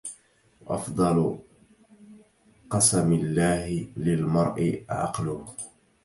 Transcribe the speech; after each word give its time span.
وأفضل 0.61 1.39
قسم 2.69 3.13
الله 3.13 3.87
للمرء 3.97 4.85
عقله 4.89 5.45